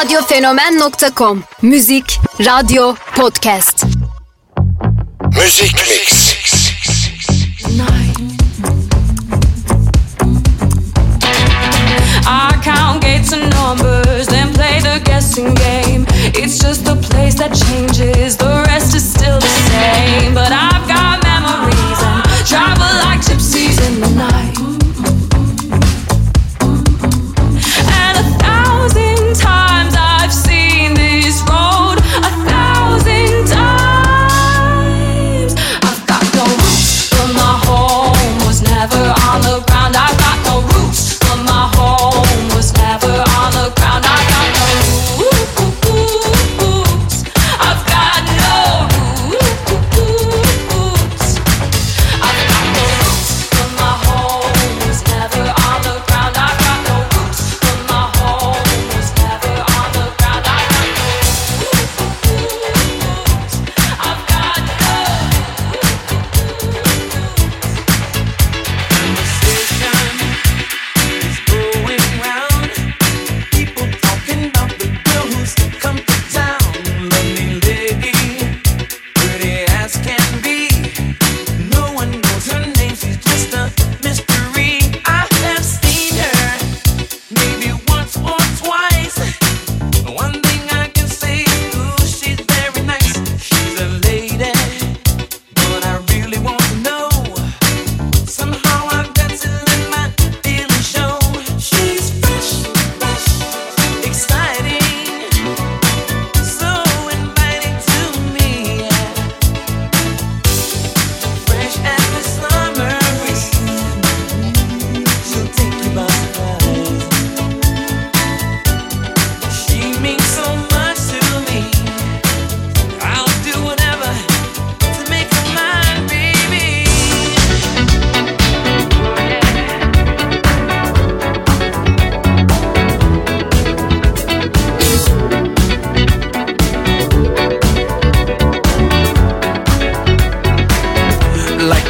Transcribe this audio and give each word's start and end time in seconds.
radyofenomen.com 0.00 1.42
Müzik, 1.62 2.20
radyo, 2.40 2.96
podcast. 3.14 3.84
Müzik 5.32 5.74
Mix. 5.88 6.15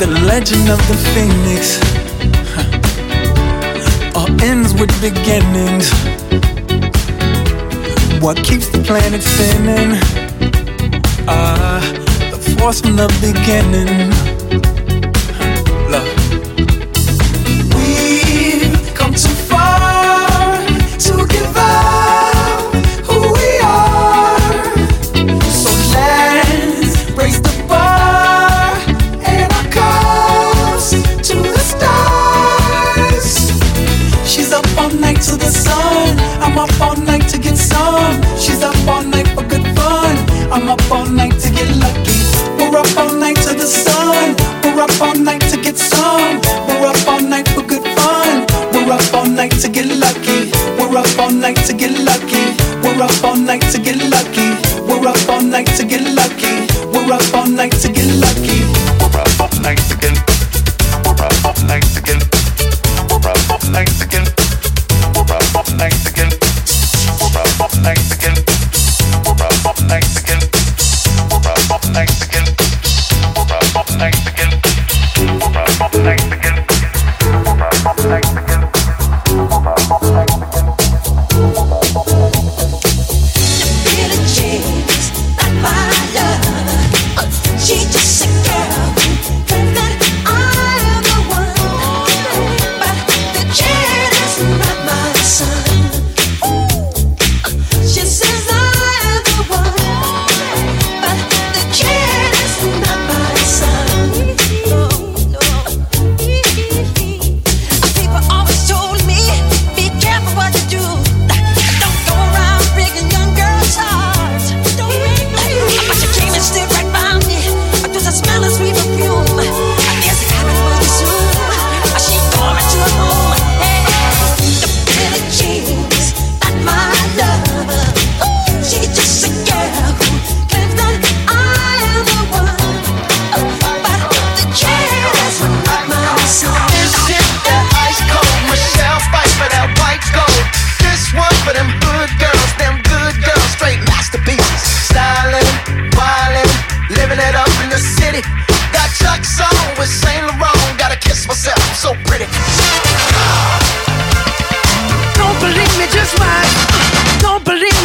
the 0.00 0.06
legend 0.06 0.70
of 0.70 0.78
the 0.88 0.96
phoenix. 1.12 1.78
All 4.16 4.30
ends 4.40 4.72
with 4.72 4.90
beginnings. 5.02 5.92
What 8.22 8.38
keeps 8.38 8.68
the 8.70 8.82
planet 8.82 9.22
spinning? 9.22 9.98
Ah 11.28 11.76
uh, 11.76 12.30
the 12.30 12.38
force 12.56 12.80
from 12.80 12.96
the 12.96 13.08
beginning. 13.20 14.19
I'm 40.60 40.68
up 40.68 40.92
all 40.92 41.06
night 41.06 41.32
to 41.40 41.50
get 41.50 41.68
lucky. 41.78 42.20
We're 42.58 42.76
up 42.76 42.96
all 42.98 43.14
night 43.14 43.36
to 43.48 43.54
the 43.54 43.64
sun. 43.64 44.36
We're 44.62 44.82
up 44.82 45.00
all 45.00 45.16
night 45.16 45.40
to 45.48 45.56
get 45.56 45.78
some. 45.78 46.38
We're 46.68 46.86
up 46.86 47.08
all 47.08 47.22
night 47.22 47.48
for 47.48 47.62
good 47.62 47.82
fun. 47.96 48.44
We're 48.72 48.92
up 48.92 49.14
all 49.14 49.26
night 49.26 49.52
to 49.62 49.68
get 49.70 49.86
lucky. 49.86 50.52
We're 50.76 50.98
up 50.98 51.18
all 51.18 51.30
night 51.32 51.56
to 51.64 51.72
get 51.72 51.98
lucky. 52.04 52.44
We're 52.84 53.02
up 53.02 53.24
all 53.24 53.36
night 53.36 53.62
to 53.72 53.78
get 53.80 53.96
lucky. 54.12 54.52
We're 54.84 55.08
up 55.08 55.28
all 55.30 55.40
night 55.40 55.66
to 55.78 55.84
get 55.86 56.04
lucky. 56.14 56.68
We're 56.92 57.10
up 57.10 57.34
all 57.34 57.48
night 57.48 57.72
to 57.80 57.88
get 57.90 57.99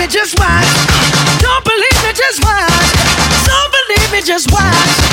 me, 0.05 0.11
just 0.11 0.37
watch. 0.39 0.67
Don't 1.41 1.63
believe 1.63 2.03
me, 2.03 2.13
just 2.13 2.43
watch. 2.43 2.91
Don't 3.45 3.71
believe 3.71 4.11
me, 4.11 4.21
just 4.21 4.51
watch. 4.51 5.04